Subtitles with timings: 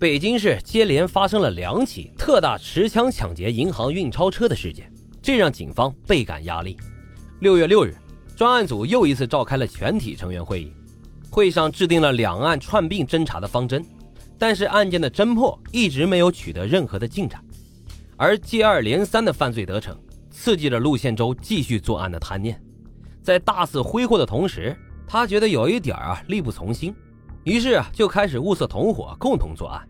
[0.00, 4.88] 北京市接连发生了两起特大持枪抢劫银行运钞车的事件，
[5.20, 6.76] 这让警方倍感压力。
[7.40, 7.96] 六月六日，
[8.36, 10.72] 专案组又一次召开了全体成员会议，
[11.28, 13.84] 会上制定了两岸串并侦查的方针，
[14.38, 17.44] 但是案件的侦破一直没有取得任何的进展，
[18.16, 19.98] 而接二连三的犯罪得逞，
[20.30, 22.62] 刺激着陆宪洲继续作案的贪念。
[23.20, 24.76] 在大肆挥霍的同时，
[25.08, 26.94] 他觉得有一点啊力不从心，
[27.42, 29.84] 于是啊就开始物色同伙共同作案。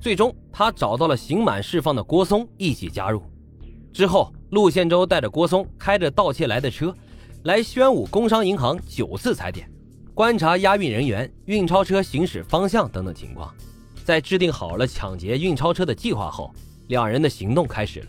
[0.00, 3.22] 最终，他找到了刑满释放的郭松一起加入。
[3.92, 6.94] 之后，陆宪洲带着郭松开着盗窃来的车，
[7.44, 9.70] 来宣武工商银行九次踩点，
[10.14, 13.52] 观察押运人员、运钞车行驶方向等等情况。
[14.04, 16.54] 在制定好了抢劫运钞车的计划后，
[16.88, 18.06] 两人的行动开始了。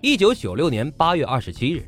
[0.00, 1.86] 一九九六年八月二十七日。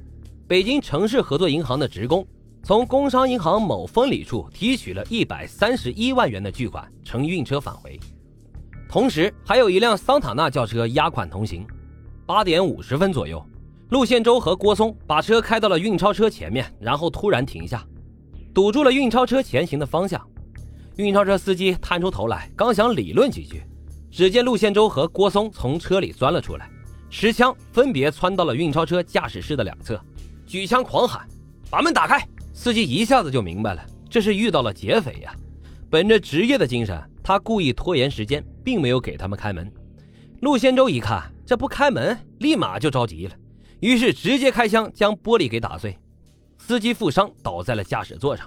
[0.48, 2.26] 北京城市合作银行的职工
[2.62, 7.98] 从工商银行某分理处提取了一百三十一万元的巨款，乘运车返回。
[8.92, 11.66] 同时，还有一辆桑塔纳轿车押款同行。
[12.26, 13.42] 八点五十分左右，
[13.88, 17.82] 陆宪洲和郭松把车开到了运钞车前面，然后突然停下，
[18.52, 20.20] 堵住了运钞车前行的方向。
[20.96, 23.62] 运钞车司机探出头来，刚想理论几句，
[24.10, 26.68] 只见陆宪洲和郭松从车里钻了出来，
[27.08, 29.98] 持枪分别窜到了运钞车驾驶室的两侧。
[30.46, 31.26] 举枪狂喊
[31.70, 35.34] ：“把门打开！”司机一下子就明白了，这是遇到了劫匪呀。
[35.88, 39.70] 本着职业的精神，他故意拖延时间，并没有给他们开门。
[40.40, 43.34] 陆先洲一看这不开门，立马就着急了，
[43.80, 45.96] 于是直接开枪将玻璃给打碎，
[46.58, 48.46] 司机负伤倒在了驾驶座上。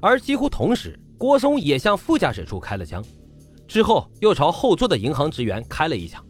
[0.00, 3.04] 而几乎同时，郭松也向副驾驶处开了枪，
[3.66, 6.24] 之后又朝后座的银行职员开了一枪。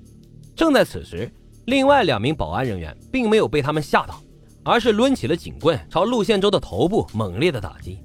[0.57, 1.31] 正在此时，
[1.67, 4.21] 另外两名保安人员并没有被他们吓到。
[4.65, 8.01] 而是抡起了警棍，朝陆宪洲的头部猛烈的打击，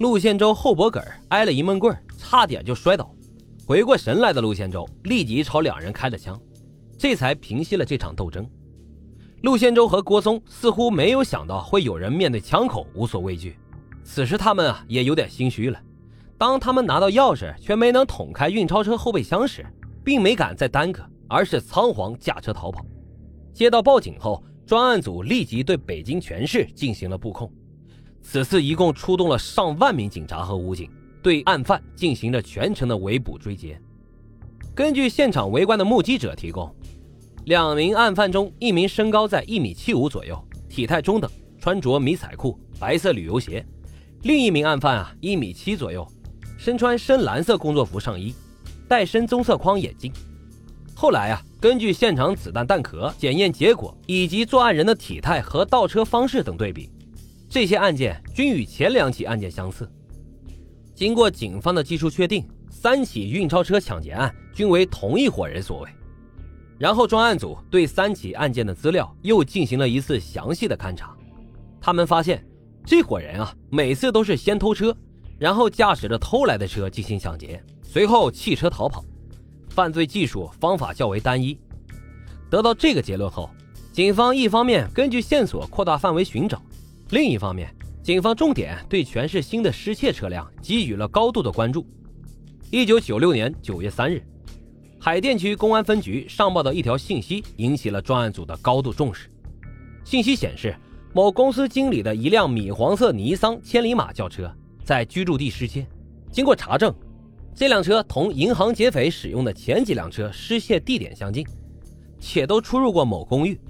[0.00, 3.12] 陆宪洲后脖梗挨了一闷棍，差点就摔倒。
[3.66, 6.40] 回过神来的陆宪洲立即朝两人开了枪，
[6.96, 8.48] 这才平息了这场斗争。
[9.42, 13.58] 陆宪洲和郭松似乎没有想到会有人面对枪口无所畏惧，
[14.04, 15.80] 此时他们啊也有点心虚了。
[16.38, 19.66] 当他们拿到钥匙却没能捅开运钞车后备箱时，
[20.04, 22.84] 并没敢再耽搁，而是仓皇驾车逃跑。
[23.52, 24.42] 接到报警后。
[24.64, 27.52] 专案组立即对北京全市进行了布控，
[28.22, 30.88] 此次一共出动了上万名警察和武警，
[31.22, 33.80] 对案犯进行了全程的围捕追截。
[34.74, 36.74] 根据现场围观的目击者提供，
[37.44, 40.38] 两名案犯中，一名身高在一米七五左右，
[40.68, 43.64] 体态中等，穿着迷彩裤、白色旅游鞋；
[44.22, 46.06] 另一名案犯啊，一米七左右，
[46.58, 48.34] 身穿深蓝色工作服上衣，
[48.88, 50.12] 戴深棕色框眼镜。
[50.94, 51.42] 后来啊。
[51.62, 56.90] 根据现场子弹弹壳检验结果以及作案人的体态和倒车方式等对比，
[57.48, 59.88] 这些案件均与前两起案件相似。
[60.94, 65.90] 经过警方的技术确定，三起运钞车抢劫案均为同一伙人所为。
[66.78, 71.16] 然后专案组对三起案件的资料又进行了一次详细的勘查，
[71.80, 72.44] 他们发现
[72.84, 74.96] 这伙人啊，每次都是先偷车，
[75.38, 79.04] 然后驾驶着偷来的车进行抢劫，随后弃车逃跑。
[79.70, 81.58] 犯罪技术方法较为单一。
[82.50, 83.48] 得到这个结论后，
[83.92, 86.60] 警方一方面根据线索扩大范围寻找，
[87.10, 91.86] 另一方面，警方重点对全市新的失窃车辆给予了高度的关注。
[92.72, 94.20] 一九九六年九月三日，
[94.98, 99.30] 海淀区公安分局上报的一条信息引起了专案组的高度重视。
[100.04, 100.74] 信息显示，
[101.14, 104.52] 某公司经理的一辆米黄色尼桑千里马轿车
[104.84, 105.86] 在居住地失窃，
[106.32, 106.92] 经过查证。
[107.54, 111.46] 这辆车同银行劫匪使用的前几辆车失窃地点相近，
[112.18, 113.60] 且都出入过某公寓。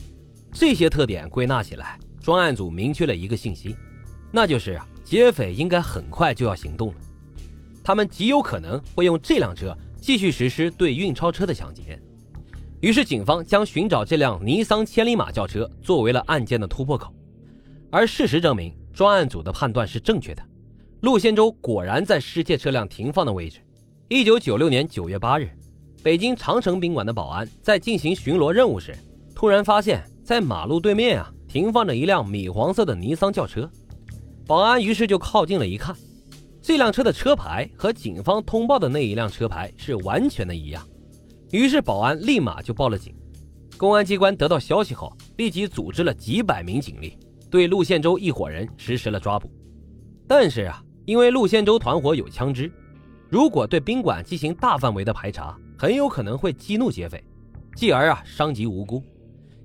[0.52, 3.76] 这些特点归纳起来，专案组明确了一个信息，
[4.32, 6.94] 那就是啊劫匪应该很快就要行动了。
[7.84, 12.00] 他们极有可能会用这辆车继续实施对运钞车的抢劫。
[12.80, 17.14] 于是，警方将寻找这辆尼桑千里马轿车作为了案件的突破口。
[17.90, 20.42] 而事实证明，专案组的判断是正确的。
[21.02, 23.60] 陆先洲果然在失窃车辆停放的位置。
[24.08, 25.50] 一九九六年九月八日，
[26.02, 28.96] 北京长城宾馆的保安在进行巡逻任务时，
[29.34, 33.70] 突然发现，在马路对面啊停放着一辆米黄色的尼桑轿车。
[34.46, 35.94] 保安于是就靠近了一看，
[36.60, 40.86] 这辆车的车牌和警方通报的那一辆车牌是完全的一样。
[41.50, 43.14] 于是保安立马就报了警。
[43.76, 47.18] 公安机关得到消息后，立即组织了几百名警力，
[47.50, 49.50] 对陆宪洲一伙人实施了抓捕。
[50.26, 52.70] 但是啊，因为陆宪洲团伙有枪支。
[53.28, 57.22] 如果对宾馆进行大范围的排查，很有可能会激怒劫匪，
[57.74, 59.02] 继而啊伤及无辜。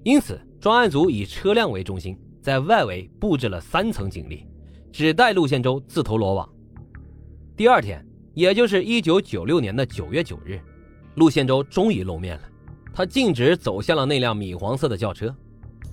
[0.04, 4.46] 因此，专案组以车辆为中心，在外围布置了三层警力，
[4.98, 6.50] 只带陆宪洲自投罗网。
[7.56, 8.04] 第二天，
[8.34, 10.60] 也就是一九九六年的九月九日，
[11.18, 12.42] 陆宪洲终于露面了。
[12.92, 15.32] 他径直走向了那辆米黄色的轿车。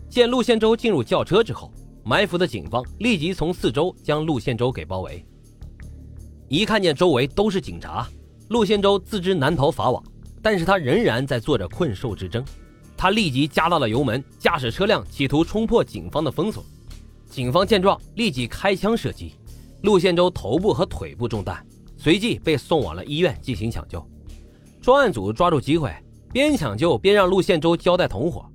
[0.09, 1.71] 见陆宪洲进入轿车之后，
[2.03, 5.23] 埋伏的警方立即从四周将陆宪洲给包围。
[6.49, 8.09] 一看见周围都是警察，
[8.49, 10.03] 陆宪洲自知难逃法网，
[10.41, 12.43] 但是他仍然在做着困兽之争。
[12.97, 16.65] 他立即加大了油门，驾驶车辆企图冲破警方的封锁。
[17.35, 19.35] 警方见状，立即开枪射击。
[19.83, 21.67] 陆宪洲头部和腿部中弹，
[21.97, 24.01] 随即被送往了医院进行抢救。
[24.81, 25.93] 专案组抓住机会，
[26.33, 28.47] 边抢救边让陆宪洲交代同伙。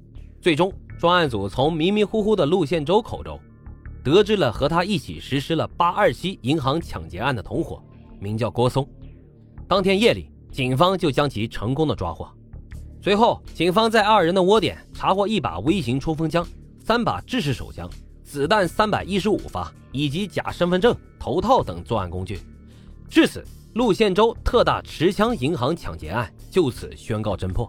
[0.41, 3.37] 最终，专案组从迷迷糊糊的陆宪洲口中，
[4.01, 7.83] 得知了和他一起实施了八二七银行抢劫案的同伙，
[8.17, 8.87] 名叫郭松。
[9.67, 12.25] 当天夜里，警方就将其成功的抓获。
[13.03, 16.47] 随后，警方在二人的窝点查获一把微型冲锋枪、
[16.81, 17.89] 三把制式手枪、
[18.29, 22.39] 子弹三百一十五发以及假身份证、头套等作案工具。
[23.09, 23.43] 至此，
[23.73, 27.67] 陆宪洲特大持枪银行抢劫案就此宣告侦破。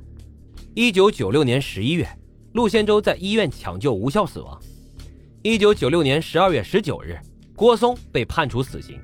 [0.74, 2.06] 一九九六年十一月，
[2.52, 4.60] 陆宪洲在医院抢救无效死亡。
[5.40, 7.18] 一九九六年十二月十九日，
[7.56, 9.00] 郭松被判处死刑。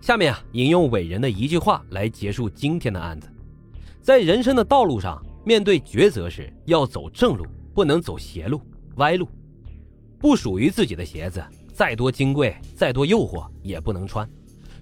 [0.00, 3.28] 下面啊，引用伟人的一句话来结束今天的案子。
[4.02, 8.60] 在人生的道路上，面对抉择时，要走正路，不能走邪路、
[8.96, 9.28] 歪路。
[10.20, 14.28] 不属于自己的鞋子，再多金贵、再多诱惑，也不能穿。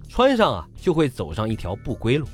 [0.09, 2.27] 穿上啊，就会走上一条不归路。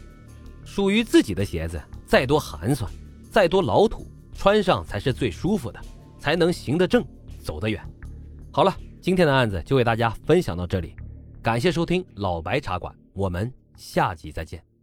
[0.66, 2.92] 属于自己的鞋子，再多寒酸、
[3.30, 5.80] 再多老土，穿上才是最舒服的，
[6.18, 7.06] 才能行得正、
[7.40, 7.80] 走得远。
[8.52, 10.96] 好了，今天的案子就为大家分享到这里，
[11.44, 14.75] 感谢收听老白茶馆，我们下集再见。